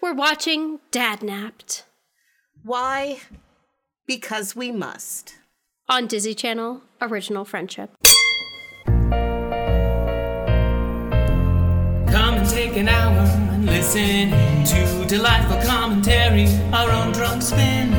[0.00, 1.84] we're watching Dad Napped
[2.62, 3.20] Why?
[4.06, 5.34] Because we must.
[5.88, 7.90] on Disney Channel Original Friendship.
[12.10, 13.18] Come and take an hour
[13.52, 14.30] and listen
[14.64, 16.46] to delightful commentary.
[16.72, 17.90] Our own drunk spin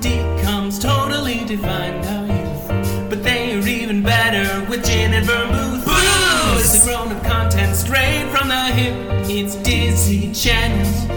[0.00, 3.10] decomes totally defined our youth.
[3.10, 5.84] But they are even better with gin and vermouth.
[5.84, 6.74] Booze!
[6.74, 8.94] It's grown up content straight from the hip.
[9.28, 11.15] It's Disney Channel's original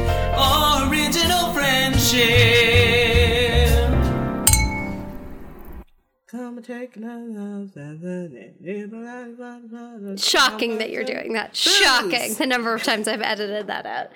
[2.28, 3.90] friendship.
[6.28, 7.68] Come and take another.
[10.18, 11.56] Shocking that you're doing that.
[11.56, 14.12] Shocking the number of times I've edited that out.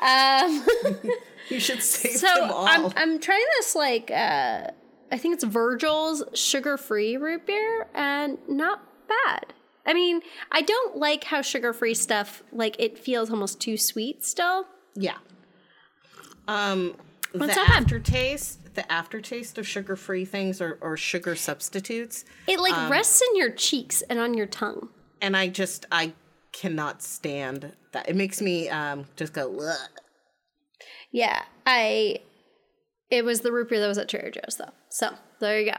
[0.00, 0.64] Um,
[1.50, 2.66] You should save so them all.
[2.66, 4.66] I'm I'm trying this like uh,
[5.10, 9.54] I think it's Virgil's sugar-free root beer, and not bad.
[9.86, 10.20] I mean,
[10.52, 14.66] I don't like how sugar-free stuff like it feels almost too sweet still.
[14.94, 15.16] yeah.
[16.46, 16.96] Um,
[17.32, 17.70] What's that?
[17.76, 23.36] aftertaste, the aftertaste of sugar-free things or, or sugar substitutes, It like Um, rests in
[23.36, 24.88] your cheeks and on your tongue.
[25.20, 26.12] and I just I
[26.52, 28.08] cannot stand that.
[28.08, 29.58] It makes me um just go.
[29.60, 29.76] Ugh.
[31.12, 32.20] Yeah, I.
[33.10, 34.72] It was the root beer that was at Trader Joe's though.
[34.90, 35.10] So
[35.40, 35.78] there you go.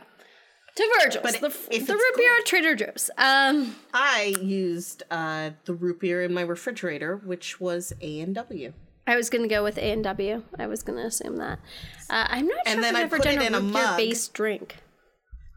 [0.76, 3.10] To Virgil's, But the, if the root beer at Trader Joe's.
[3.18, 8.74] Um, I used uh the root beer in my refrigerator, which was A and W.
[9.10, 10.44] I was gonna go with A and W.
[10.58, 11.60] I was gonna assume that.
[12.10, 13.54] Uh, I'm not sure And if then I've I ever put done it a in
[13.56, 13.98] a root mug.
[13.98, 14.78] based drink.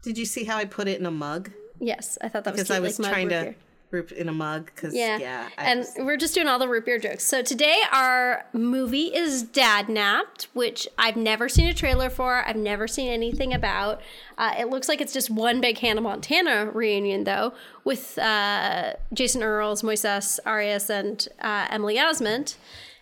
[0.03, 1.51] Did you see how I put it in a mug?
[1.79, 3.53] Yes, I thought that was Because cute, I was like trying to
[3.91, 4.71] root in a mug.
[4.73, 7.23] Because Yeah, yeah, and we're just doing all the root beer jokes.
[7.25, 12.43] So today our movie is Dad Napped, which I've never seen a trailer for.
[12.47, 14.01] I've never seen anything about.
[14.37, 19.43] Uh, it looks like it's just one big Hannah Montana reunion, though, with uh, Jason
[19.43, 22.55] Earles, Moises Arias, and uh, Emily Osment.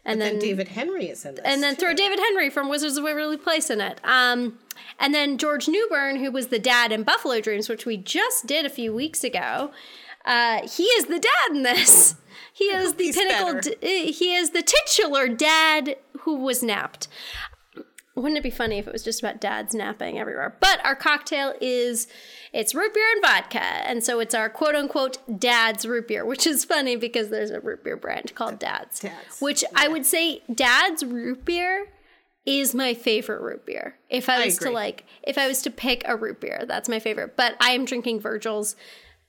[0.04, 1.46] And then then David Henrie is in this.
[1.46, 1.82] and then too.
[1.82, 4.00] throw David Henrie from Wizards of Waverly Place in it.
[4.04, 4.58] Um,
[5.00, 8.66] and then George Newbern, who was the dad in Buffalo Dreams, which we just did
[8.66, 9.72] a few weeks ago.
[10.26, 12.16] Uh, he is the dad in this.
[12.54, 13.60] He is the He's pinnacle.
[13.62, 17.08] D- uh, he is the titular dad who was napped.
[18.14, 20.58] Wouldn't it be funny if it was just about dads napping everywhere?
[20.60, 22.08] But our cocktail is
[22.54, 26.46] it's root beer and vodka, and so it's our quote unquote dad's root beer, which
[26.46, 30.42] is funny because there's a root beer brand called Dad's, Dad's, which I would say
[30.54, 31.88] Dad's root beer
[32.46, 33.96] is my favorite root beer.
[34.10, 36.90] If I I was to like, if I was to pick a root beer, that's
[36.90, 37.38] my favorite.
[37.38, 38.76] But I am drinking Virgil's.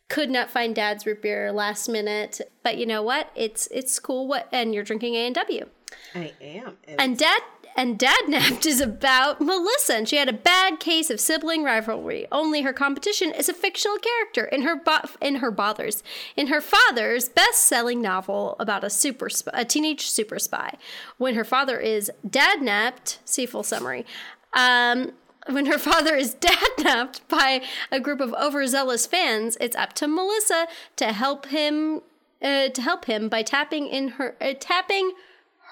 [0.09, 3.31] Could not find Dad's root beer last minute, but you know what?
[3.35, 4.29] It's it's cool.
[4.29, 5.67] What and you're drinking A and W.
[6.15, 6.77] I am.
[6.87, 7.41] And, And dad
[7.75, 12.27] and dad napped is about Melissa, and she had a bad case of sibling rivalry.
[12.31, 16.03] Only her competition is a fictional character in her bo- in her bothers
[16.37, 20.75] in her father's best-selling novel about a super sp- a teenage super spy.
[21.19, 24.05] When her father is dad napped, see full summary.
[24.53, 25.13] Um,
[25.49, 30.09] when her father is dad napped by a group of overzealous fans, it's up to
[30.09, 30.67] Melissa
[30.97, 32.03] to help him
[32.43, 35.13] uh, to help him by tapping in her uh, tapping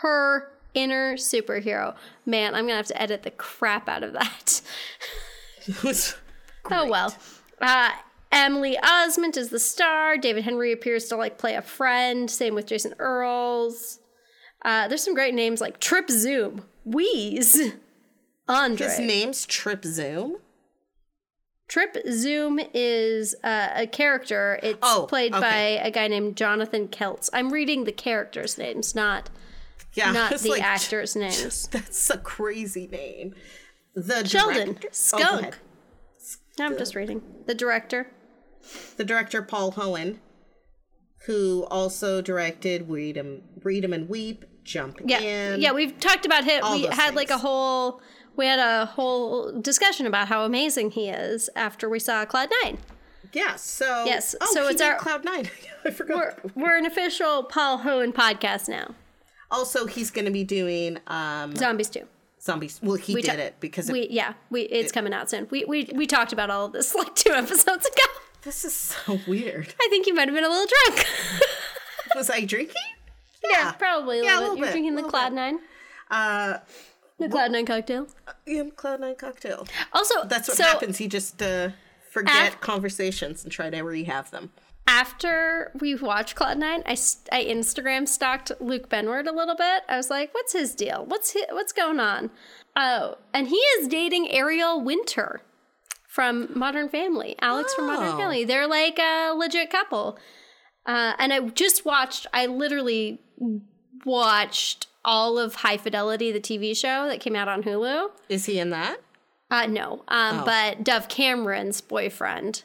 [0.03, 1.95] her inner superhero.
[2.27, 4.61] Man, I'm gonna have to edit the crap out of that.
[6.71, 7.15] Oh well.
[7.61, 7.91] Uh,
[8.31, 10.17] Emily Osment is the star.
[10.17, 12.31] David Henrie appears to like play a friend.
[12.31, 13.99] Same with Jason Earles.
[14.63, 17.73] Uh, there's some great names like Trip Zoom, Wheeze,
[18.47, 18.87] Andre.
[18.87, 20.37] his name's Trip Zoom.
[21.67, 24.61] Trip Zoom is uh, a character.
[24.63, 25.41] It's Oh, played okay.
[25.81, 27.31] by a guy named Jonathan Keltz.
[27.33, 29.31] I'm reading the characters' names, not
[29.95, 31.69] Yeah, not the like, actors' names.
[31.69, 33.35] That's a crazy name.
[33.95, 35.41] The Sheldon director- Oh, Skunk.
[35.41, 35.57] ahead.
[36.61, 38.09] I'm just reading the director.
[38.97, 40.19] the director Paul Hoen,
[41.27, 45.61] who also directed Read 'em, Read 'em and Weep, Jump Yeah, In.
[45.61, 45.73] yeah.
[45.73, 46.63] We've talked about him.
[46.73, 48.01] We had like a whole.
[48.37, 52.79] We had a whole discussion about how amazing he is after we saw Cloud Nine.
[53.33, 53.57] yeah.
[53.57, 55.51] So Yes, Oh, so it's our- Cloud Nine.
[55.85, 56.45] I forgot.
[56.55, 58.95] We're we're an official Paul Hoen podcast now.
[59.51, 62.07] Also, he's going to be doing um Zombies too.
[62.41, 62.81] zombies.
[62.83, 65.47] Well, he We did ta- it because it, We yeah we it's coming out soon.
[65.51, 68.03] We we we talked about all of this like two episodes ago.
[68.43, 69.75] this is so weird.
[69.81, 71.07] I think you might have been a little drunk.
[72.17, 72.75] Was I drinking?
[73.49, 74.61] yeah, probably a Yeah, a little little bit.
[74.65, 75.35] You're drinking the Cloud bit.
[75.37, 75.59] Nine,
[76.11, 76.59] Uh,
[77.19, 78.07] the Cloud Nine cocktail.
[78.47, 79.67] yeah, Cloud Nine cocktail.
[79.93, 81.01] Also, That's what so happens.
[81.01, 81.71] You just uh,
[82.11, 84.51] forget Af- conversations and try to rehave them.
[84.91, 89.83] After we watched Cloud Nine, I Instagram stalked Luke Benward a little bit.
[89.89, 91.05] I was like, "What's his deal?
[91.07, 92.31] What's hi what's going on?"
[92.77, 95.43] Oh, and he is dating Ariel Winter
[96.09, 97.37] from Modern Family.
[97.41, 98.17] Alex from Modern Oh.
[98.17, 98.45] Family.
[98.45, 100.19] They're like a legit couple.
[100.87, 102.27] Uh, and I just watched.
[102.35, 103.21] I literally
[104.05, 108.11] watched all of High Fidelity, the TV show that came out on Hulu.
[108.29, 108.99] Is he in that?
[109.53, 110.45] Uh, no, um, Oh.
[110.45, 112.63] but Dove Cameron's boyfriend,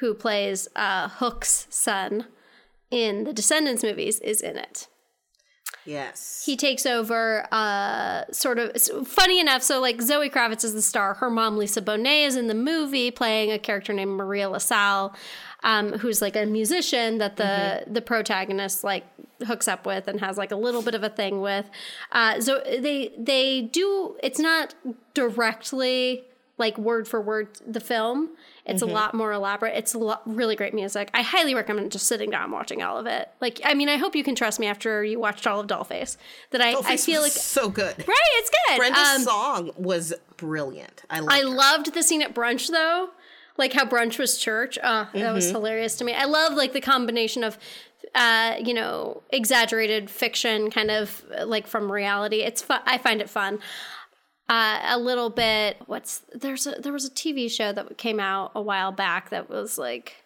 [0.00, 2.26] who plays uh, Hook's son
[2.90, 4.88] in the Descendants movies, is in it.
[5.84, 6.42] Yes.
[6.44, 8.76] He takes over, uh, sort of
[9.06, 9.62] funny enough.
[9.62, 11.14] So, like Zoe Kravitz is the star.
[11.14, 15.14] Her mom, Lisa Bonet, is in the movie playing a character named Maria LaSalle,
[15.62, 19.04] um, who's like a musician that the the protagonist like
[19.46, 21.70] hooks up with and has like a little bit of a thing with.
[22.10, 24.16] Uh, so they they do.
[24.22, 24.74] It's not
[25.14, 26.24] directly
[26.58, 28.30] like word for word the film.
[28.64, 29.76] It's a lot more elaborate.
[29.76, 31.10] It's a lot, really great music.
[31.14, 33.28] I highly recommend just sitting down watching all of it.
[33.40, 36.16] Like, I mean, I hope you can trust me after you watched all of Dollface.
[36.50, 37.96] That I, I feel like so good.
[38.08, 38.78] right, it's good.
[38.78, 41.02] Brenda's Um, song was brilliant.
[41.10, 43.10] I I loved the scene at brunch though,
[43.56, 44.78] like how brunch was church.
[44.82, 46.14] Uh, that was hilarious to me.
[46.14, 47.58] I love like the combination of,
[48.14, 52.38] uh, you know, exaggerated fiction, kind of like from reality.
[52.42, 52.80] It's fun.
[52.86, 53.60] I find it fun.
[54.48, 55.76] Uh, a little bit.
[55.86, 59.48] What's there's a there was a TV show that came out a while back that
[59.50, 60.22] was like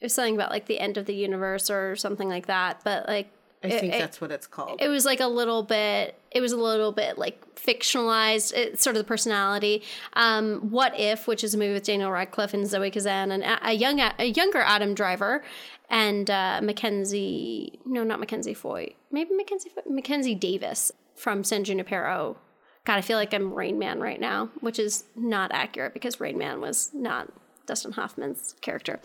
[0.00, 2.80] it was something about like the end of the universe or something like that.
[2.84, 3.30] But like
[3.64, 4.78] I it- think it- that's what it's called.
[4.82, 8.96] it was like a little bit it was a little bit like fictionalized it's sort
[8.96, 9.82] of the personality
[10.14, 13.68] um what if which is a movie with daniel radcliffe and zoe kazan and a,
[13.68, 15.44] a young a younger adam driver
[15.90, 22.36] and uh mackenzie no not mackenzie foy maybe mackenzie Foy- mackenzie davis from san junipero
[22.84, 26.38] god i feel like i'm rain man right now which is not accurate because rain
[26.38, 27.28] man was not
[27.66, 29.00] dustin hoffman's character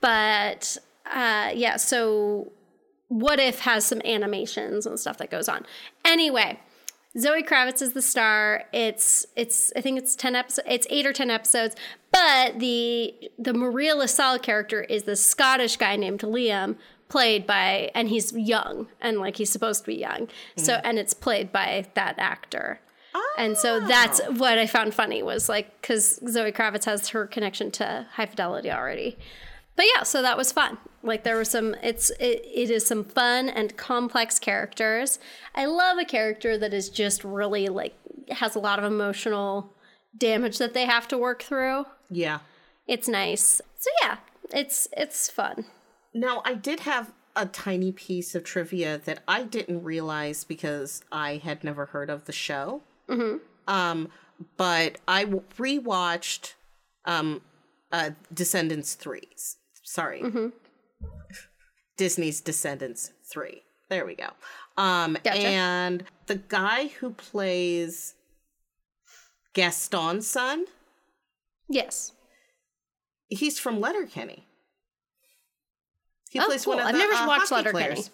[0.00, 0.76] but
[1.12, 2.50] uh yeah so
[3.08, 5.64] what if has some animations and stuff that goes on.
[6.04, 6.58] Anyway,
[7.18, 8.64] Zoe Kravitz is the star.
[8.72, 10.68] It's it's I think it's ten episodes.
[10.70, 11.76] It's eight or ten episodes.
[12.12, 16.76] But the the Maria LaSalle character is the Scottish guy named Liam,
[17.08, 20.28] played by and he's young and like he's supposed to be young.
[20.56, 22.80] So and it's played by that actor.
[23.38, 24.32] And so that's oh.
[24.32, 28.70] what I found funny was like because Zoe Kravitz has her connection to High Fidelity
[28.70, 29.18] already.
[29.76, 30.78] But yeah, so that was fun.
[31.02, 35.18] Like there was some it's it, it is some fun and complex characters.
[35.54, 37.94] I love a character that is just really like
[38.30, 39.72] has a lot of emotional
[40.16, 41.84] damage that they have to work through.
[42.10, 42.40] yeah.
[42.86, 43.60] It's nice.
[43.78, 44.16] So yeah,
[44.52, 45.66] it's it's fun.
[46.14, 51.36] Now, I did have a tiny piece of trivia that I didn't realize because I
[51.36, 52.82] had never heard of the show.
[53.08, 53.36] Mm-hmm.
[53.68, 54.08] Um,
[54.56, 56.54] but I rewatched
[57.04, 57.40] um,
[57.92, 59.22] uh, Descendants 3.
[59.82, 60.22] Sorry.
[61.96, 63.62] Disney's Descendants 3.
[63.88, 64.28] There we go.
[64.76, 65.38] Um, Gotcha.
[65.38, 68.14] And the guy who plays
[69.54, 70.66] Gaston's son,
[71.68, 72.12] Yes.
[73.28, 74.46] he's from Letterkenny.
[76.30, 76.74] He Oh, plays cool.
[76.74, 77.94] one of I've the never uh, watched Letterkenny.
[77.94, 78.10] players.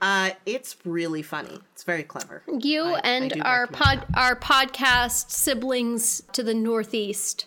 [0.00, 1.58] Uh, it's really funny.
[1.72, 2.42] It's very clever.
[2.46, 7.46] You I- I and do our pod our podcast siblings to the northeast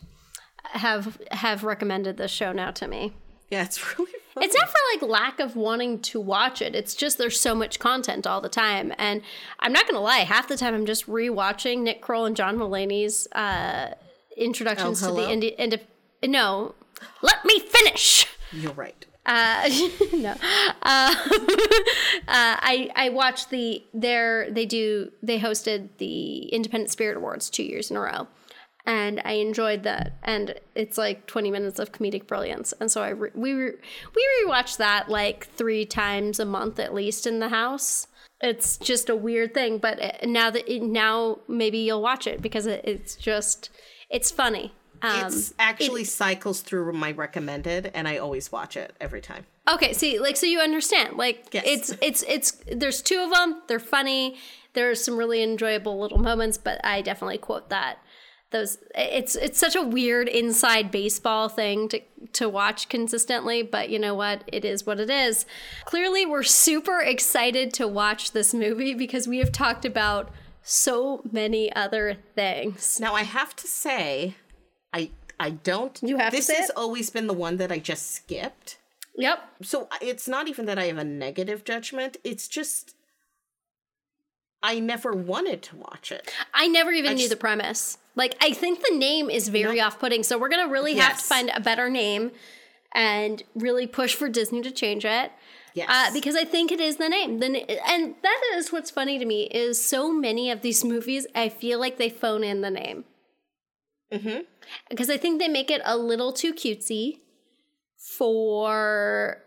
[0.72, 3.13] have have recommended this show now to me.
[3.50, 4.46] Yeah, it's really funny.
[4.48, 6.75] It's not for like lack of wanting to watch it.
[6.75, 9.22] It's just there's so much content all the time, and
[9.60, 10.19] I'm not gonna lie.
[10.19, 13.94] Half the time I'm just rewatching Nick Kroll and John Mulaney's uh,
[14.38, 15.56] introductions Oh, to the indie.
[15.57, 15.81] Indi-
[16.28, 16.74] no,
[17.22, 18.25] let me finish.
[18.51, 19.06] You're right.
[19.25, 19.69] Uh,
[20.13, 20.36] no, uh,
[20.83, 21.16] uh,
[22.27, 27.91] I I watched the their they do they hosted the Independent Spirit Awards two years
[27.91, 28.27] in a row,
[28.86, 30.13] and I enjoyed that.
[30.24, 33.77] And it's like twenty minutes of comedic brilliance, and so I re- we re-
[34.15, 38.08] we rewatch that like three times a month at least in the house.
[38.41, 42.65] It's just a weird thing, but now that it, now maybe you'll watch it because
[42.65, 43.70] it, it's just
[44.10, 44.74] it's funny.
[45.01, 49.46] Um, It's actually cycles through my recommended, and I always watch it every time.
[49.72, 51.63] Okay, see, like, so you understand, like, Yes.
[51.65, 52.51] it's it's it's.
[52.72, 53.62] There's two of them.
[53.68, 54.38] They're funny.
[54.74, 58.00] There are some really enjoyable little moments, but I definitely quote that.
[58.51, 62.01] Those it's it's such a weird inside baseball thing to
[62.34, 64.44] to watch consistently, but you know what?
[64.48, 65.46] It is what it is.
[65.86, 70.32] Clearly, we're super excited to watch this movie because we have talked about
[70.63, 73.00] so many other things.
[73.00, 74.36] Now I have to say,
[74.93, 76.00] I I don't.
[76.03, 76.75] You have to This has it?
[76.75, 78.77] always been the one that I just skipped.
[79.15, 79.39] Yep.
[79.63, 82.17] So it's not even that I have a negative judgment.
[82.24, 82.96] It's just
[84.62, 86.34] I never wanted to watch it.
[86.53, 87.98] I never even knew just- the premise.
[88.15, 90.24] Like, I think the name is very off putting.
[90.24, 92.31] So, we're going to really have to find a better name
[92.91, 95.31] and really push for Disney to change it.
[95.74, 95.88] Yes.
[95.89, 97.39] Uh, because I think it is the name.
[97.39, 97.48] The,
[97.89, 101.79] and that is what's funny to me is so many of these movies, I feel
[101.79, 103.05] like they phone in the name.
[104.12, 104.46] Mhm.
[104.89, 107.20] Because I think they make it a little too cutesy
[108.18, 109.44] for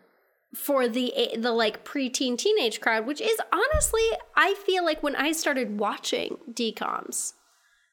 [0.55, 4.03] for the the like preteen teenage crowd, which is honestly,
[4.37, 7.33] I feel like when I started watching DComs,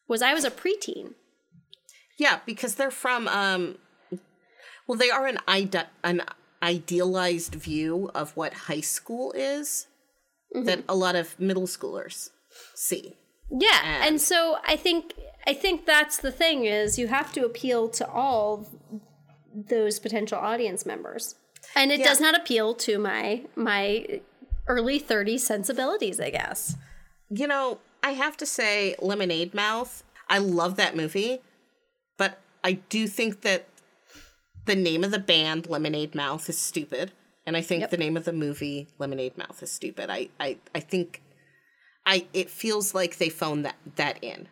[0.07, 1.13] was I was a preteen.
[2.17, 3.77] Yeah, because they're from um
[4.87, 6.23] well they are an ide- an
[6.61, 9.87] idealized view of what high school is
[10.53, 12.29] that a lot of middle schoolers
[12.75, 13.15] see.
[13.51, 15.13] Yeah, And- and so I think
[15.47, 18.67] I think that's the thing is you have to appeal to all
[19.53, 21.35] those potential audience members.
[21.75, 22.07] And it Yeah.
[22.07, 24.21] does not appeal to my my
[24.67, 26.75] early 30s sensibilities, I guess.
[27.29, 31.41] You know, I have to say Lemonade Mouth, I love that movie,
[32.17, 33.65] but I do think that
[34.65, 37.11] the name of the band Lemonade Mouth is stupid.
[37.45, 37.89] And I think Yep.
[37.91, 40.09] the name of the movie Lemonade Mouth is stupid.
[40.11, 41.21] I I, I think
[42.09, 44.47] I it feels like they phoned that that in.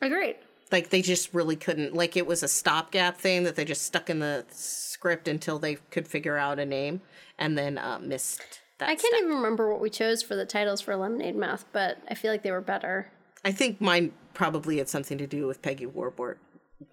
[0.00, 0.36] Agreed.
[0.72, 4.08] like they just really couldn't like it was a stopgap thing that they just stuck
[4.08, 7.00] in the script until they could figure out a name
[7.38, 8.40] and then uh, missed
[8.78, 9.20] that I can't step.
[9.24, 12.42] even remember what we chose for the titles for Lemonade Mouth, but I feel like
[12.42, 13.10] they were better.
[13.44, 16.40] i think mine probably had something to do with peggy warburton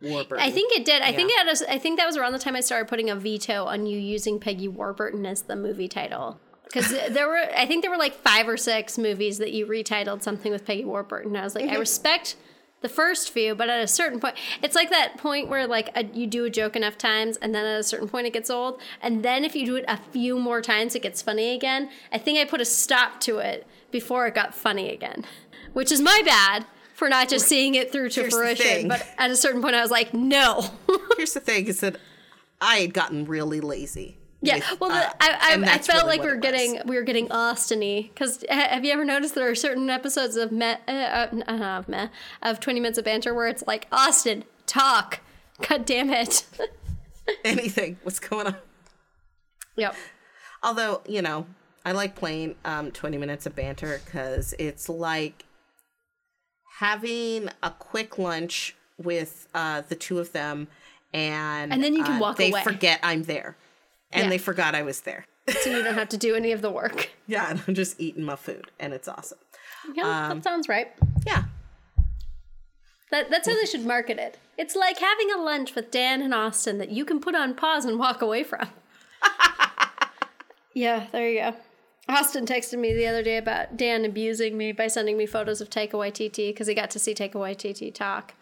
[0.02, 1.02] warburton I think it did.
[1.02, 3.16] I think it was, I think that was around the time I started putting a
[3.16, 6.40] veto on you using Peggy Warburton as the movie title.
[6.72, 10.22] Because there were, I think there were like five or six movies that you retitled
[10.22, 11.32] something with Peggy Warburton.
[11.32, 11.80] And I was like, I mm-hmm.
[11.80, 12.36] respect
[12.82, 16.06] the first few, but at a certain point, it's like that point where like a,
[16.06, 18.80] you do a joke enough times, and then at a certain point it gets old,
[19.02, 21.90] and then if you do it a few more times, it gets funny again.
[22.12, 25.26] I think I put a stop to it before it got funny again,
[25.74, 28.88] which is my bad for not just seeing it through to Here's fruition.
[28.88, 30.70] But at a certain point, I was like, no.
[31.18, 31.98] here's the thing is that
[32.60, 36.18] i had gotten really lazy Yeah, with, well, the, uh, I, I, I felt really
[36.18, 39.56] like we were getting we were getting Austiny because have you ever noticed there are
[39.56, 42.08] certain episodes of me, uh, uh, meh,
[42.42, 45.20] of Twenty Minutes of Banter where it's like Austin talk,
[45.68, 46.46] god damn it.
[47.44, 48.56] anything what's going on
[49.76, 49.94] yep.
[50.64, 51.46] although you know
[51.86, 55.44] i like playing um 20 minutes of banter because it's like
[56.80, 60.68] having a quick lunch with uh the two of them
[61.14, 62.64] and And then you can uh, walk they away.
[62.64, 63.58] forget i'm there
[64.12, 64.30] and Yeah.
[64.30, 65.26] they forgot i was there
[65.62, 67.10] So you don't have to do any of the work.
[67.28, 69.38] yeah and i'm just eating my food and it's awesome
[69.94, 70.92] Yeah, Um, that sounds right.
[71.26, 71.44] yeah
[73.12, 74.38] That, that's how they should market it.
[74.58, 77.86] It's like having a lunch with Dan and Austin that you can put on pause
[77.86, 78.68] and walk away from.
[80.74, 81.54] yeah, there you go.
[82.10, 85.70] Austin texted me the other day about Dan abusing me by sending me photos of
[85.70, 88.34] Taika TT because he got to see Taika TT talk.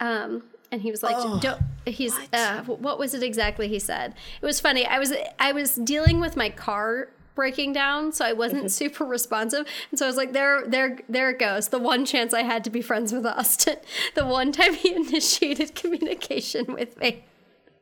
[0.00, 4.14] Um, and he was like, "Don't." He's uh, what was it exactly he said?
[4.42, 4.84] It was funny.
[4.84, 9.66] I was I was dealing with my car breaking down, so I wasn't super responsive,
[9.90, 12.64] and so I was like, "There, there, there it goes." The one chance I had
[12.64, 13.76] to be friends with Austin,
[14.14, 17.24] the one time he initiated communication with me.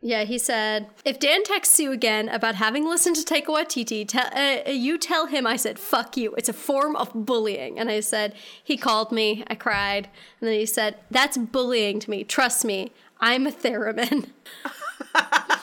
[0.05, 4.27] Yeah, he said, if Dan texts you again about having listened to Taika Waititi, tell,
[4.35, 6.35] uh, you tell him I said, fuck you.
[6.37, 7.79] It's a form of bullying.
[7.79, 9.45] And I said, he called me.
[9.47, 10.09] I cried.
[10.41, 12.25] And then he said, that's bullying to me.
[12.25, 12.91] Trust me.
[13.21, 14.31] I'm a theremin.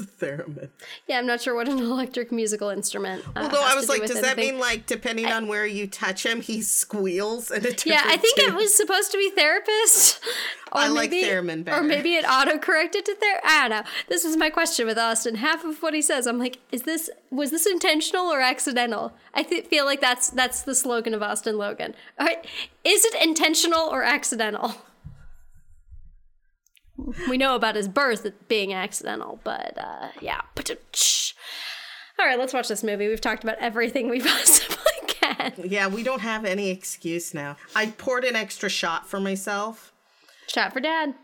[0.00, 0.68] it's a theremin
[1.06, 3.24] yeah, I'm not sure what an electric musical instrument.
[3.36, 4.54] Uh, although i was do like with does that anything.
[4.54, 8.16] mean like depending on where you touch him he squeals in a different Yeah, I
[8.16, 10.20] think it was supposed to be therapist.
[10.72, 11.80] Or I like maybe, theremin better.
[11.80, 13.40] Or maybe it auto corrected to ther.
[13.44, 13.90] I don't know.
[14.08, 15.36] This was my question with Austin.
[15.36, 19.12] Half of what he says, I'm like, is this was this intentional or accidental?
[19.32, 21.94] I th- feel like that's that's the slogan of Austin Logan.
[22.18, 22.44] All right,
[22.82, 24.74] is it intentional or accidental?
[27.28, 30.40] We know about his birth being accidental, but uh, yeah.
[32.18, 33.08] All right, let's watch this movie.
[33.08, 34.76] We've talked about everything we possibly
[35.06, 35.52] can.
[35.64, 39.92] yeah we don't have any excuse now i poured an extra shot for myself
[40.46, 41.14] Shot for dad.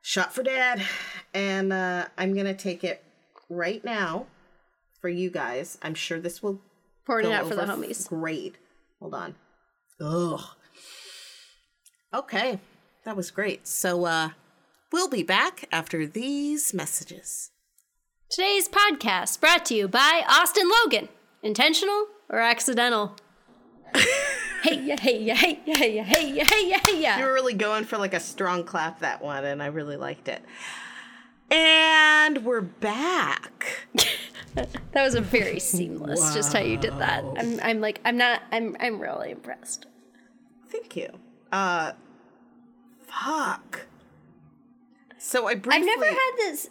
[0.00, 0.82] shot for dad
[1.34, 3.04] and uh i'm gonna take it
[3.50, 4.26] right now
[5.00, 6.60] for you guys i'm sure this will
[7.04, 8.08] Pouring it out for the homies.
[8.08, 8.56] great
[9.00, 9.34] hold on
[10.00, 10.40] ugh
[12.14, 12.58] okay
[13.04, 14.30] that was great so uh
[14.92, 17.50] we'll be back after these messages
[18.30, 21.10] Today's podcast brought to you by Austin Logan.
[21.42, 23.14] Intentional or accidental?
[24.62, 27.32] hey ya, hey ya, hey ya, hey ya, hey ya, hey ya, hey you were
[27.34, 30.42] really going for like a strong clap that one and i really liked it
[31.50, 33.86] and we're back
[34.54, 37.24] That was a very seamless, just how you did that.
[37.38, 39.86] I'm, I'm like, I'm not, I'm, I'm really impressed.
[40.70, 41.08] thank you
[41.50, 41.92] uh
[43.06, 43.86] fuck
[45.22, 46.68] so i briefly I've never had this.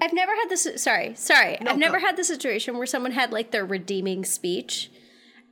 [0.00, 0.66] I've never had this.
[0.76, 1.58] Sorry, sorry.
[1.60, 2.06] No, I've never go.
[2.06, 4.90] had the situation where someone had like their redeeming speech,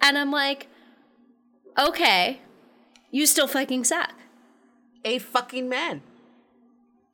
[0.01, 0.69] and I'm like,
[1.79, 2.41] okay,
[3.11, 4.13] you still fucking suck.
[5.05, 6.03] a fucking man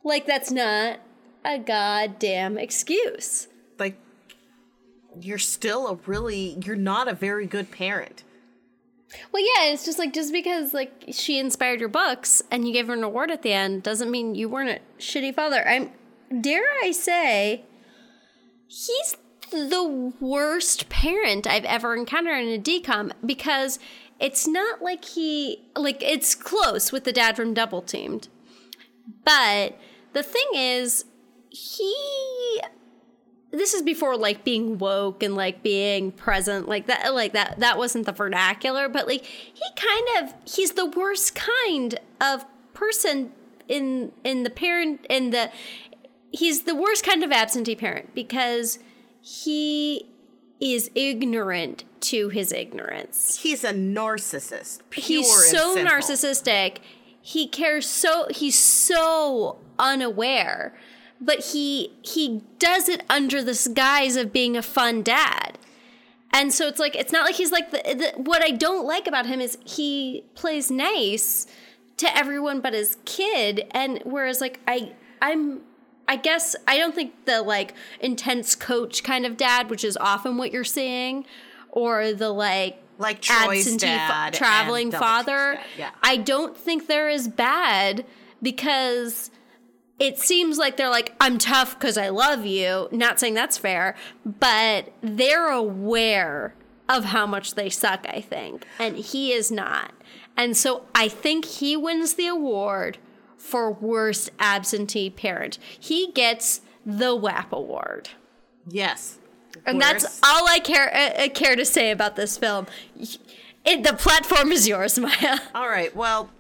[0.05, 1.01] Like that's not
[1.45, 3.49] a goddamn excuse.
[3.79, 3.97] like
[5.21, 8.23] you're still a really you're not a very good parent.
[9.33, 12.87] Well, yeah, it's just like just because like she inspired your books and you gave
[12.89, 15.67] her an award at the end doesn't mean you weren't a shitty father.
[15.67, 15.93] I'm
[16.41, 17.65] dare I say
[18.67, 19.17] he's
[19.51, 23.79] the worst parent I've ever encountered in a decom because
[24.19, 28.29] it's not like he like it's close with the dad from Double Teamed.
[29.25, 29.79] But
[30.13, 31.05] the thing is
[31.51, 31.95] he
[33.59, 37.79] this is before like being woke and like being present like that like that that
[37.79, 43.33] wasn't the vernacular but like he kind of he's the worst kind of person
[43.69, 45.51] in in the parent in the
[46.33, 48.79] he's the worst kind of absentee parent because
[49.21, 50.07] he
[50.61, 54.81] is ignorant to his ignorance He's a narcissist.
[54.93, 56.79] He's so narcissistic
[57.27, 60.77] he cares so he's so unaware
[61.25, 65.59] but he he does it under this guise of being a fun dad
[66.33, 69.07] and so it's like it's not like he's like the, the what i don't like
[69.07, 71.47] about him is he plays nice
[71.97, 75.61] to everyone but his kid and whereas like i i'm
[76.09, 80.37] i guess i don't think the like intense coach kind of dad which is often
[80.37, 81.25] what you're seeing
[81.71, 85.55] or the like Like Troy's absentee fa- dad traveling father.
[85.55, 85.91] dad, yeah.
[86.03, 88.05] I don't think they're as bad
[88.43, 89.31] because
[89.99, 92.89] it seems like they're like, I'm tough because I love you.
[92.91, 96.55] Not saying that's fair, but they're aware
[96.89, 98.67] of how much they suck, I think.
[98.79, 99.93] And he is not.
[100.37, 102.99] And so I think he wins the award
[103.39, 105.59] for worst absentee parent.
[105.79, 108.11] He gets the WAP award.
[108.67, 109.19] Yes.
[109.67, 112.67] And that's all I care uh, uh, care to say about this film.
[113.65, 115.39] It, the platform is yours, Maya.
[115.55, 115.95] All right.
[115.95, 116.31] Well,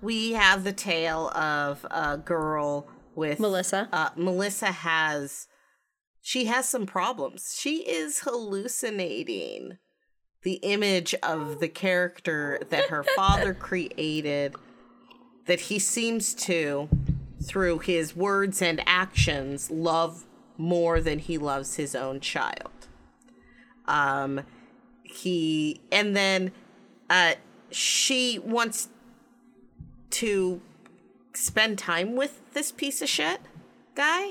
[0.00, 3.88] we have the tale of a girl with Melissa.
[3.92, 5.46] Uh, Melissa has
[6.22, 7.56] she has some problems.
[7.58, 9.78] She is hallucinating
[10.42, 14.54] the image of the character that her father created
[15.46, 16.88] that he seems to
[17.42, 22.70] through his words and actions love more than he loves his own child.
[23.86, 24.42] Um
[25.02, 26.52] he and then
[27.08, 27.34] uh
[27.70, 28.88] she wants
[30.10, 30.60] to
[31.32, 33.40] spend time with this piece of shit
[33.94, 34.30] guy.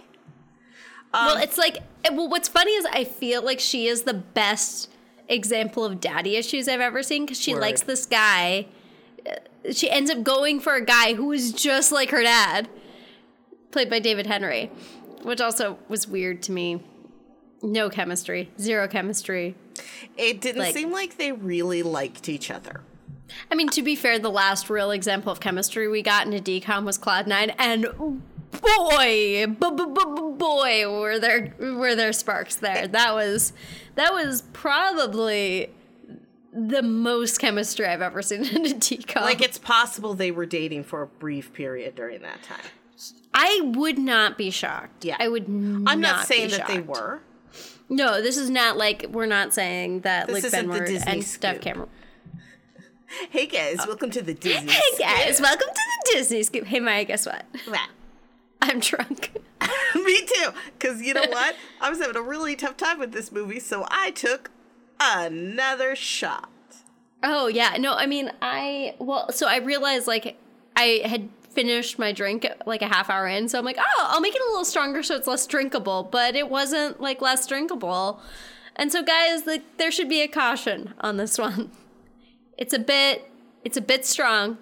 [1.13, 1.77] well, it's like
[2.11, 4.89] well, what's funny is I feel like she is the best
[5.27, 7.61] example of daddy issues I've ever seen because she Word.
[7.61, 8.67] likes this guy.
[9.25, 12.67] Uh, She ends up going for a guy who is just like her dad,
[13.71, 14.69] played by David Henrie,
[15.23, 16.83] which also was weird to me.
[17.61, 19.55] No chemistry, zero chemistry.
[20.17, 22.81] It didn't Like- seem like they really liked each other.
[23.51, 26.39] I mean, to be fair, the last real example of chemistry we got in a
[26.39, 27.87] decom was Cloud Nine, and
[28.51, 32.87] boy, boy, were there were there sparks there.
[32.87, 33.53] That was
[33.95, 35.69] that was probably
[36.53, 39.21] the most chemistry I've ever seen in a decom.
[39.21, 42.59] Like it's possible they were dating for a brief period during that time.
[43.33, 45.05] I would not be shocked.
[45.05, 45.15] Yeah.
[45.19, 45.45] I would.
[45.45, 47.21] I'm not, saying be that they were.
[47.87, 51.23] No, this is not like we're not saying that This like isn't the Benward and
[51.23, 51.61] Steph.
[51.61, 51.89] Cameron.
[53.09, 54.71] Hey guys, welcome to the Disney.
[54.71, 56.65] Hey guys, welcome to the Disney Scoop.
[56.65, 57.43] Hey Maya, guess what?
[57.67, 57.87] Wow.
[58.61, 59.31] I'm drunk.
[59.95, 60.51] Me too.
[60.77, 61.55] Because you know what?
[61.81, 64.51] I was having a really tough time with this movie, so I took
[64.99, 66.49] another shot.
[67.23, 70.37] Oh yeah, no, I mean I well, so I realized like
[70.75, 74.21] I had finished my drink like a half hour in, so I'm like, oh, I'll
[74.21, 78.21] make it a little stronger so it's less drinkable, but it wasn't like less drinkable,
[78.75, 81.71] and so guys, like there should be a caution on this one.
[82.59, 83.31] It's a bit,
[83.63, 84.57] it's a bit strong,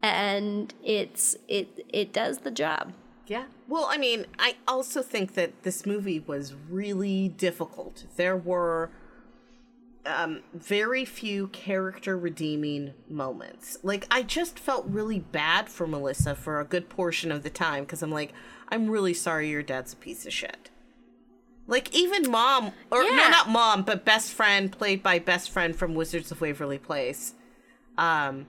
[0.00, 2.92] and it's it it does the job.
[3.26, 3.46] Yeah.
[3.66, 8.04] Well, I mean, I also think that this movie was really difficult.
[8.14, 8.90] There were
[10.06, 13.78] um, very few character redeeming moments.
[13.82, 17.84] Like, I just felt really bad for Melissa for a good portion of the time
[17.84, 18.32] because I'm like,
[18.68, 20.70] I'm really sorry your dad's a piece of shit.
[21.68, 25.94] Like, even mom, or no, not mom, but best friend, played by best friend from
[25.94, 27.34] Wizards of Waverly Place.
[27.98, 28.46] Um,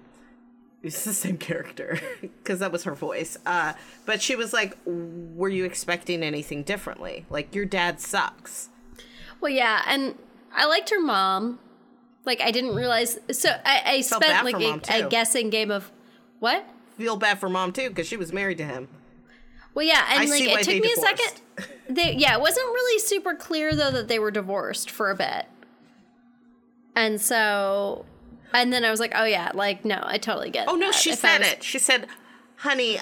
[0.82, 3.38] it's the same character because that was her voice.
[3.46, 3.74] Uh,
[4.06, 7.26] but she was like, "Were you expecting anything differently?
[7.30, 8.70] Like your dad sucks."
[9.42, 10.16] Well, yeah, and
[10.56, 11.60] I liked her mom.
[12.26, 13.20] Like I didn't realize.
[13.32, 15.92] So I, I spent like a, a guessing game of
[16.40, 16.66] what.
[16.98, 18.88] Feel bad for mom too because she was married to him.
[19.74, 21.42] Well, yeah, and I like it took me a second.
[21.90, 25.48] They, yeah, it wasn't really super clear though that they were divorced for a bit,
[26.96, 28.06] and so,
[28.54, 30.68] and then I was like, oh yeah, like no, I totally get.
[30.68, 30.96] Oh no, that.
[30.96, 31.64] she If said was- it.
[31.64, 32.08] She said,
[32.58, 33.00] "Honey,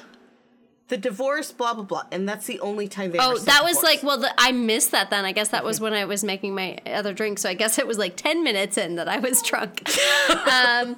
[0.87, 3.17] the divorce, blah blah blah, and that's the only time they.
[3.19, 3.83] Oh, that was divorce.
[3.83, 5.25] like, well, the, I missed that then.
[5.25, 7.39] I guess that was when I was making my other drink.
[7.39, 9.87] So I guess it was like 10 minutes in that I was drunk.
[10.49, 10.95] um,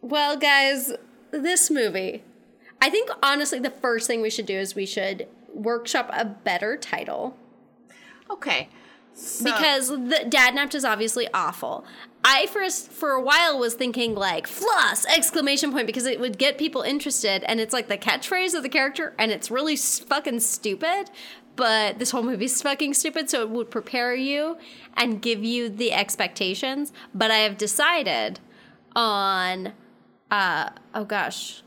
[0.00, 0.92] well, guys,
[1.30, 2.22] this movie,
[2.80, 6.76] I think honestly, the first thing we should do is we should workshop a better
[6.76, 7.36] title
[8.30, 8.68] okay.
[9.12, 11.84] So, because the dad napped is obviously awful.
[12.24, 16.58] I first for a while was thinking like floss exclamation point because it would get
[16.58, 21.10] people interested and it's like the catchphrase of the character and it's really fucking stupid.
[21.56, 24.56] But this whole movie's fucking stupid, so it would prepare you
[24.96, 26.92] and give you the expectations.
[27.12, 28.40] But I have decided
[28.96, 29.74] on,
[30.30, 31.62] uh, oh gosh,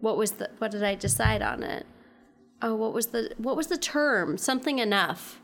[0.00, 1.86] what was the what did I decide on it?
[2.62, 4.38] Oh, what was the what was the term?
[4.38, 5.40] Something enough.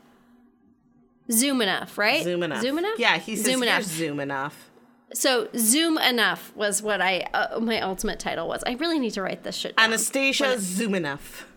[1.31, 2.23] Zoom enough, right?
[2.23, 2.61] zoom enough.
[2.61, 2.97] Zoom enough.
[2.97, 3.83] Yeah, he says zoom enough.
[3.83, 4.71] Zoom enough.
[5.13, 8.63] So zoom enough was what I uh, my ultimate title was.
[8.65, 9.85] I really need to write this shit down.
[9.85, 11.47] Anastasia, zoom enough.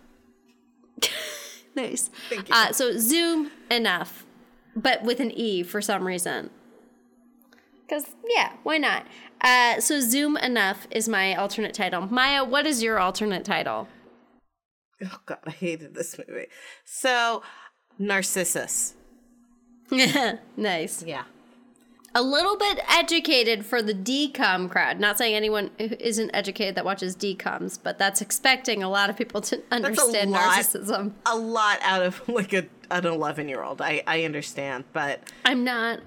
[1.75, 2.11] nice.
[2.29, 2.55] Thank you.
[2.55, 4.27] Uh, so zoom enough,
[4.75, 6.51] but with an e for some reason.
[7.87, 9.07] Because yeah, why not?
[9.41, 12.07] Uh, so zoom enough is my alternate title.
[12.07, 13.89] Maya, what is your alternate title?
[15.13, 16.47] Oh god, I hated this movie.
[16.85, 17.43] So,
[17.99, 18.95] Narcissus.
[20.57, 21.03] nice.
[21.03, 21.25] Yeah.
[22.15, 25.01] a little bit educated for the decom crowd.
[25.01, 29.17] Not saying anyone who isn't educated that watches decoms, but that's expecting a lot of
[29.17, 30.57] people to understand lot.
[30.59, 31.13] narcissism.
[31.27, 33.81] A lot out of like a an 11 year old.
[33.83, 36.01] I I understand, but I'm not.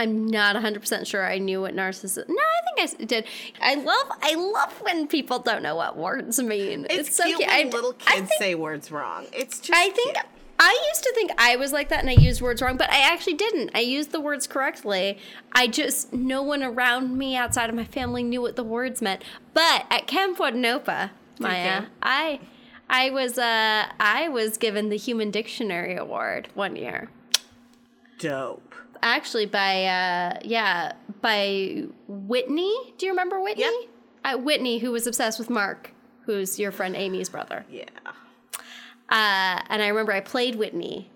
[0.00, 2.28] I'm not 100% sure I knew what narcissism.
[2.28, 3.26] No, I think I did.
[3.60, 6.86] I love I love when people don't know what words mean.
[6.88, 7.50] it's, so cute cute.
[7.50, 9.26] I, little I kids think- say words wrong.
[9.32, 10.26] It's just I think cute.
[10.62, 13.00] I used to think I was like that and I used words wrong, but I
[13.12, 13.70] actually didn't.
[13.74, 15.18] I used the words correctly.
[15.52, 19.22] I just no one around me outside of my family knew what the words meant.
[19.54, 21.84] But at Camp Wadnopa, Maya.
[22.02, 22.40] I
[22.90, 27.08] I was uh I was given the Human Dictionary Award one year.
[28.18, 28.74] dope.
[29.02, 32.74] Actually by uh yeah, by Whitney.
[32.98, 33.64] Do you remember Whitney?
[34.24, 34.34] Yeah.
[34.34, 35.92] Uh, Whitney who was obsessed with Mark,
[36.26, 37.64] who's your friend Amy's brother.
[37.70, 37.84] Yeah.
[39.08, 41.10] Uh, and I remember I played Whitney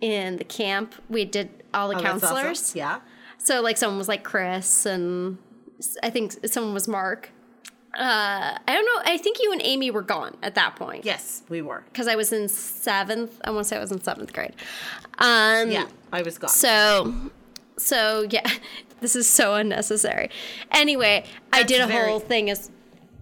[0.00, 0.94] in the camp.
[1.08, 2.36] We did all the Oh, that's awesome.
[2.36, 2.76] counselors.
[2.76, 3.00] Yeah.
[3.38, 5.38] So like someone was like Chris, and
[6.02, 7.30] I think someone was Mark.
[7.98, 9.12] Uh, I don't know.
[9.12, 11.04] I think you and Amy were gone at that point.
[11.04, 11.84] Yes, we were.
[11.92, 13.40] Because I was in seventh.
[13.44, 14.54] I want to say I was in seventh grade.
[15.18, 16.50] Um, Yeah, I was gone.
[16.50, 17.14] So,
[17.76, 18.48] so yeah,
[19.00, 20.30] this is so unnecessary.
[20.72, 22.70] Anyway, I did a very- whole thing as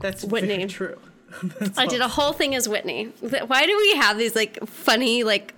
[0.00, 0.66] That's Whitney.
[0.66, 0.98] true.
[1.42, 3.06] That's I did a whole thing as Whitney.
[3.46, 5.54] Why do we have these like funny like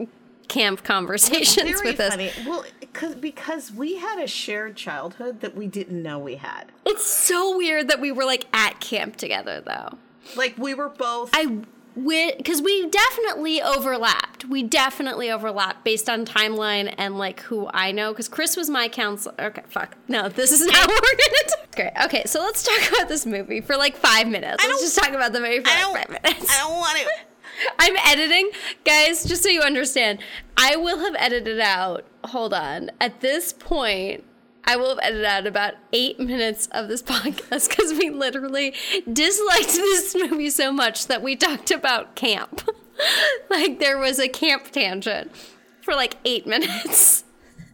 [0.48, 2.10] camp conversations with us?
[2.12, 2.30] funny.
[2.46, 6.72] Well, cause, because we had a shared childhood that we didn't know we had.
[6.86, 9.98] It's so weird that we were like at camp together though.
[10.36, 11.30] Like we were both.
[11.34, 11.62] I
[11.96, 14.44] because we definitely overlapped.
[14.46, 18.12] We definitely overlapped based on timeline and like who I know.
[18.12, 19.34] Because Chris was my counselor.
[19.38, 19.96] Okay, fuck.
[20.08, 21.76] No, this is not what we're gonna do.
[21.76, 22.04] Great.
[22.06, 24.64] Okay, so let's talk about this movie for like five minutes.
[24.64, 26.52] Let's just talk about the movie for like five minutes.
[26.52, 27.33] I don't want to.
[27.78, 28.50] I'm editing,
[28.84, 30.20] guys, just so you understand.
[30.56, 34.24] I will have edited out, hold on, at this point,
[34.64, 38.74] I will have edited out about eight minutes of this podcast because we literally
[39.10, 42.68] disliked this movie so much that we talked about camp.
[43.50, 45.30] like there was a camp tangent
[45.82, 47.24] for like eight minutes.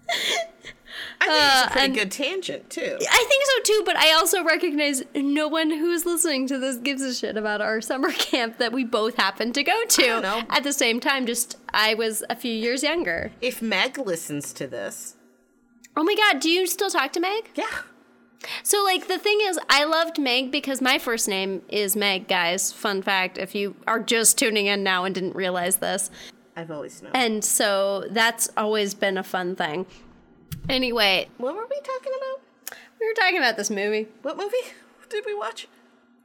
[1.23, 2.97] I think Uh, it's a pretty and- good tangent too.
[3.01, 7.03] I think so too, but I also recognize no one who's listening to this gives
[7.03, 10.73] a shit about our summer camp that we both happened to go to at the
[10.73, 11.27] same time.
[11.27, 13.33] Just I was a few years younger.
[13.41, 15.17] If Meg listens to this,
[15.97, 17.51] Oh my god, do you still talk to Meg?
[17.55, 17.67] yeah,
[18.63, 22.73] So like the thing is I loved Meg because my first name is Meg, guys.
[22.73, 26.11] Fun fact if you are just tuning in now and didn't realize this.
[26.57, 27.13] I've always known.
[27.15, 29.85] And so that's always been a fun thing.
[30.69, 32.79] Anyway, what were we talking about?
[33.01, 34.09] we were talking about this movie.
[34.23, 34.57] What movie
[35.09, 35.69] did we watch?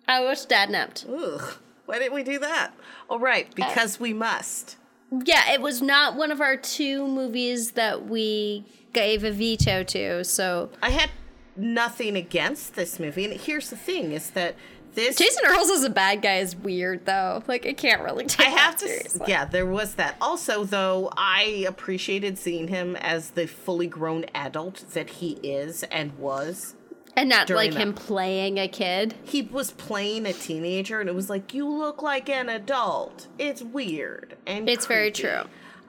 [0.07, 1.05] I watched Dad Napped.
[1.09, 1.57] Ugh.
[1.85, 2.73] Why didn't we do that?
[3.09, 4.77] Oh, right, uh, because we must.
[5.11, 10.23] Yeah, it was not one of our two movies that we gave a veto to.
[10.23, 11.11] So I had
[11.55, 14.55] nothing against this movie, and here's the thing: is that
[14.95, 17.43] this Jason Earles as a bad guy is weird, though.
[17.47, 18.47] Like I can't really take.
[18.47, 18.87] I have to.
[18.87, 19.25] seriously.
[19.27, 20.15] Yeah, there was that.
[20.19, 26.17] Also, though, I appreciated seeing him as the fully grown adult that he is and
[26.17, 26.73] was.
[27.15, 27.79] and not like that.
[27.79, 29.13] him playing a kid.
[29.23, 33.27] He was playing a teenager, and it was like, you look like an adult.
[33.37, 35.41] It's weird and It's very true.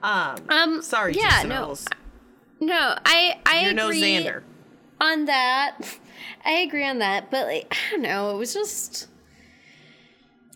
[0.03, 1.85] Um, Um, sorry, yeah, Jason no, Earles.
[2.59, 4.43] No, I I You're no Xander.
[4.99, 5.77] On that.
[6.45, 9.07] I agree on that, but like I don't know, it was just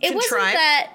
[0.01, 0.55] it wasn't Contrived?
[0.57, 0.91] that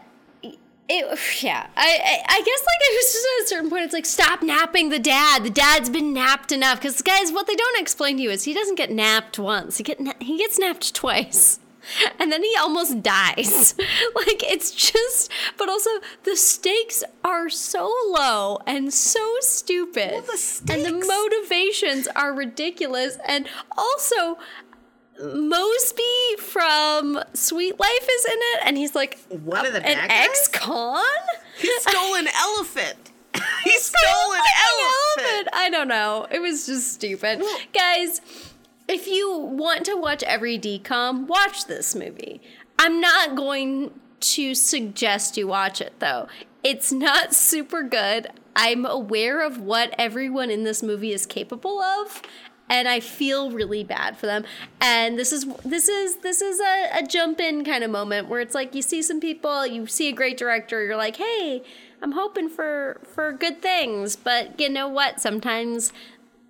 [0.89, 3.93] it yeah I, I i guess like it was just at a certain point it's
[3.93, 7.81] like stop napping the dad the dad's been napped enough because guys what they don't
[7.81, 10.95] explain to you is he doesn't get napped once he get na- he gets napped
[10.95, 11.59] twice
[12.19, 13.75] and then he almost dies
[14.15, 15.91] like it's just but also
[16.25, 23.19] the stakes are so low and so stupid Well, the and the motivations are ridiculous
[23.27, 24.39] and also
[25.21, 31.03] Moseby from Suite Life is in it, and he's like One of the an ex-con.
[31.59, 33.13] He stole an elephant.
[33.65, 35.49] he stole an elephant.
[35.55, 36.27] I don't know.
[36.31, 38.21] It was just stupid, guys.
[38.89, 42.41] If you want to watch every decom, watch this movie.
[42.79, 46.29] I'm not going to suggest you watch it though.
[46.63, 48.29] It's not super good.
[48.55, 52.23] I'm aware of what everyone in this movie is capable of,
[52.71, 54.45] and I feel really bad for them.
[54.81, 58.41] And this is this is this is a, a jump in kind of moment where
[58.41, 61.63] it's like you see some people, you see a great director, you're like, hey,
[62.01, 65.21] I'm hoping for for good things, but you know what?
[65.21, 65.93] Sometimes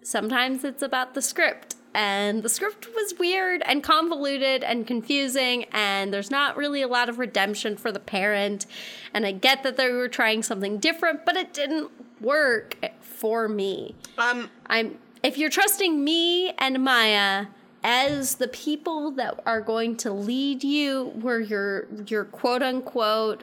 [0.03, 1.76] sometimes it's about the script.
[1.97, 7.09] And the script was weird and convoluted and confusing, and there's not really a lot
[7.09, 8.67] of redemption for the parent.
[9.15, 13.95] And I get that they were trying something different, but it didn't work for me.
[14.19, 17.47] Um, I'm if you're trusting me and Maya
[17.83, 23.43] as the people that are going to lead you where your your quote unquote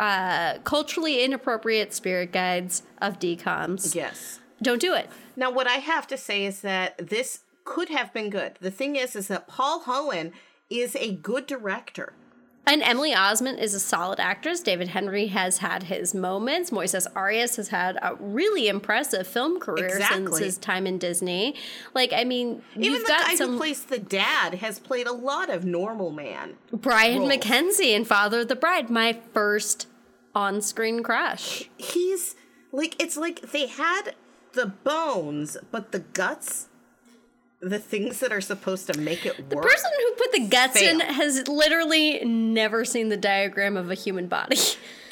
[0.00, 4.40] uh, culturally inappropriate spirit guides of decoms, yes.
[4.60, 5.08] don't do it.
[5.36, 8.58] Now, what I have to say is that this could have been good.
[8.60, 10.32] The thing is, is that Paul Hoen
[10.70, 12.14] is a good director.
[12.66, 14.60] And Emily Osment is a solid actress.
[14.60, 16.70] David Henrie has had his moments.
[16.70, 21.56] Moises Arias has had a really impressive film career since his time in Disney.
[21.92, 25.06] Like, I mean, Even you've the got guy some who plays the dad has played
[25.06, 26.54] a lot of normal man.
[26.72, 27.32] Brian roles.
[27.32, 29.86] McKenzie in Father of the Bride, my first
[30.34, 31.68] on-screen crush.
[31.76, 32.34] He's
[32.72, 34.14] like it's like they had
[34.54, 36.68] the bones, but the guts,
[37.64, 39.48] the things that are supposed to make it work.
[39.50, 43.94] The person who put the guts in has literally never seen the diagram of a
[43.94, 44.58] human body.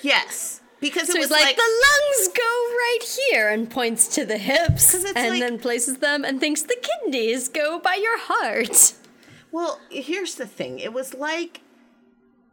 [0.02, 2.98] yes, because it was like, like, the lungs go right
[3.30, 7.48] here and points to the hips and like- then places them and thinks the kidneys
[7.48, 8.94] go by your heart.
[9.50, 10.78] Well, here's the thing.
[10.78, 11.60] It was like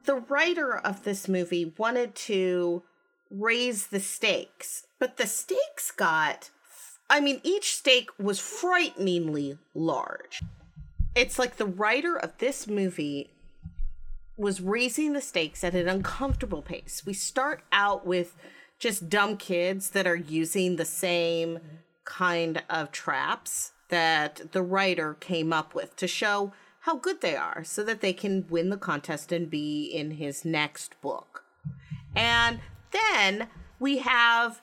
[0.06, 2.84] the writer of this movie wanted to
[3.32, 6.50] raise the stakes, but the stakes got
[7.10, 10.44] I mean, each stake was frighteningly large.
[11.16, 13.32] It's like the writer of this movie
[14.38, 17.04] was raising the stakes at an uncomfortable pace.
[17.06, 18.36] We start out with
[18.78, 21.60] just dumb kids that are using the same
[22.06, 27.64] kind of traps that the writer came up with to show how good they are
[27.64, 31.44] so that they can win the contest and be in his next book.
[32.16, 33.48] And then
[33.80, 34.62] we have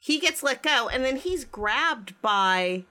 [0.00, 2.84] he gets let go and then he's grabbed by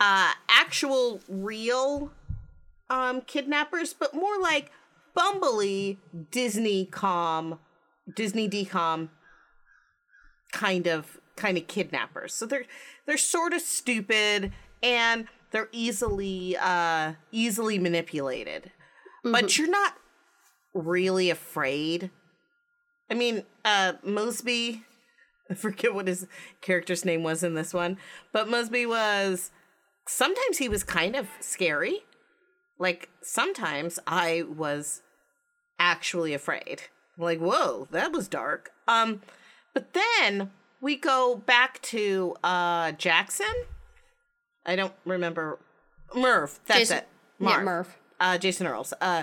[0.00, 2.12] uh actual real
[2.88, 4.70] um kidnappers but more like
[5.16, 5.98] bumbly
[6.30, 7.58] disney com
[8.14, 9.10] disney decom
[10.52, 12.34] kind of kind of kidnappers.
[12.34, 12.64] So they're
[13.06, 18.70] they're sort of stupid and they're easily uh easily manipulated.
[19.24, 19.94] But you're not
[20.74, 22.10] really afraid.
[23.10, 24.82] I mean uh moseby
[25.50, 26.26] I forget what his
[26.60, 27.98] character's name was in this one,
[28.32, 29.50] but Moseby was
[30.06, 32.00] sometimes he was kind of scary.
[32.78, 35.02] Like sometimes I was
[35.78, 36.82] actually afraid.
[37.18, 38.70] Like, whoa, that was dark.
[38.88, 39.20] Um,
[39.74, 43.46] but then we go back to uh Jackson.
[44.64, 45.58] I don't remember
[46.14, 46.60] Merv.
[46.66, 47.08] That's Jason- it.
[47.40, 47.96] yeah, Merv.
[48.18, 48.92] Uh, Jason Earles.
[49.00, 49.22] Uh,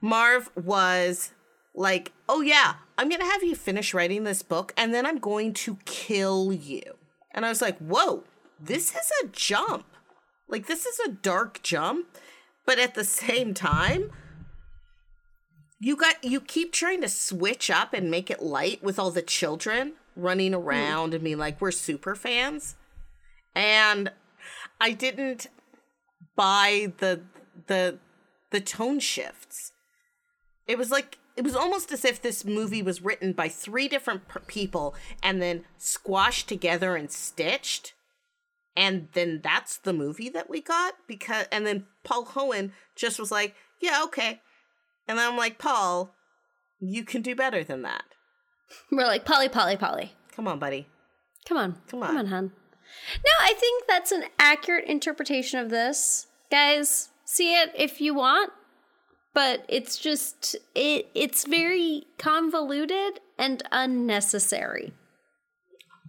[0.00, 1.32] Marv was
[1.74, 5.52] like, "Oh yeah, I'm gonna have you finish writing this book, and then I'm going
[5.54, 6.82] to kill you."
[7.32, 8.24] And I was like, "Whoa,
[8.60, 9.86] this is a jump.
[10.48, 12.06] Like this is a dark jump,
[12.66, 14.10] but at the same time."
[15.80, 19.20] You got you keep trying to switch up and make it light with all the
[19.20, 20.60] children running hmm.
[20.60, 22.76] around and being like we're super fans.
[23.54, 24.10] And
[24.80, 25.48] I didn't
[26.36, 27.22] buy the
[27.66, 27.98] the
[28.50, 29.72] the tone shifts.
[30.66, 34.28] It was like it was almost as if this movie was written by three different
[34.28, 37.94] per- people and then squashed together and stitched.
[38.76, 43.30] And then that's the movie that we got because and then Paul Hoen just was
[43.30, 44.40] like, "Yeah, okay."
[45.06, 46.14] And I'm like, "Paul,
[46.80, 48.04] you can do better than that.
[48.90, 50.12] We're like, Polly, Polly, Polly.
[50.34, 50.88] Come on, buddy."
[51.46, 51.76] Come on.
[51.88, 52.26] Come on Come on.
[52.26, 52.52] hon.
[53.16, 56.26] No, I think that's an accurate interpretation of this.
[56.50, 58.50] Guys, see it if you want.
[59.34, 64.92] But it's just it it's very convoluted and unnecessary.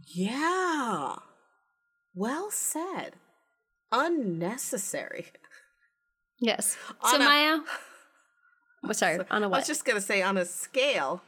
[0.08, 1.16] Yeah.
[2.14, 3.16] Well said.
[3.92, 5.28] Unnecessary.
[6.40, 6.78] Yes.
[7.10, 7.58] So On a- Maya,
[8.84, 9.56] oh, sorry, on a what?
[9.56, 11.22] I was just going to say on a scale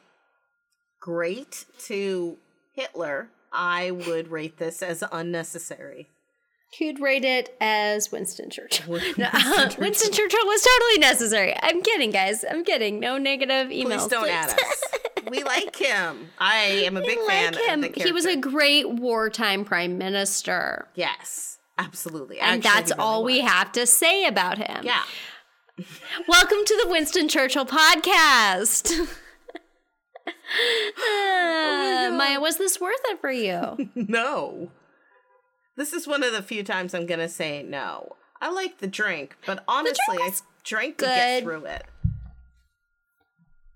[1.01, 2.37] great to
[2.75, 6.07] Hitler, I would rate this as unnecessary.
[6.79, 8.99] You'd rate it as Winston Churchill.
[9.17, 9.29] No,
[9.79, 11.55] Winston Churchill was totally necessary.
[11.61, 12.43] I'm kidding, guys.
[12.49, 12.99] I'm kidding.
[12.99, 13.99] No negative emails.
[13.99, 14.83] Please don't add us.
[15.29, 16.29] We like him.
[16.37, 17.83] I am a big We fan like him.
[17.83, 20.87] of the He was a great wartime prime minister.
[20.95, 22.39] Yes, absolutely.
[22.39, 24.85] And Actually, that's really all we have to say about him.
[24.85, 25.03] Yeah.
[26.29, 28.97] Welcome to the Winston Churchill podcast.
[30.25, 33.89] Uh, Maya, was this worth it for you?
[33.95, 34.71] No.
[35.77, 38.15] This is one of the few times I'm going to say no.
[38.41, 40.31] I like the drink, but honestly, I
[40.63, 41.85] drank to get through it.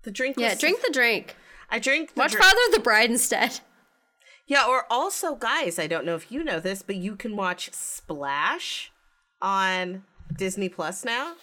[0.02, 1.36] The drink was yeah, drink the drink.
[1.70, 2.44] I drink the Watch drink.
[2.44, 3.60] Father of the Bride instead.
[4.46, 7.72] Yeah, or also, guys, I don't know if you know this, but you can watch
[7.72, 8.92] Splash
[9.40, 10.02] on
[10.36, 11.34] Disney Plus now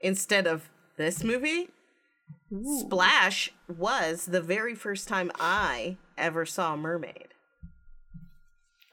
[0.00, 1.70] instead of this movie.
[2.78, 7.33] Splash was the very first time I ever saw a mermaid.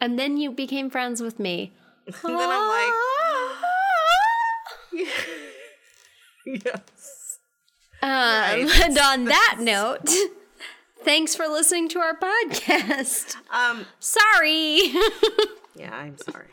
[0.02, 1.72] And then you became friends with me.
[2.08, 2.94] And then I'm like,
[6.66, 7.38] yes.
[8.02, 8.68] Um, Right.
[8.84, 10.10] and on that note,
[11.04, 13.36] thanks for listening to our podcast.
[13.54, 14.92] Um, Sorry.
[15.76, 16.48] yeah, I'm sorry.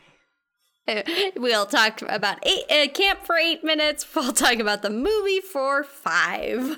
[1.35, 4.05] we'll talk about eight, uh, camp for eight minutes.
[4.15, 6.77] We'll talk about the movie for five.